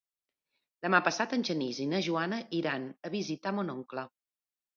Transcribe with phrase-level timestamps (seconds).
[0.85, 4.07] Demà passat en Genís i na Joana iran a visitar mon oncle.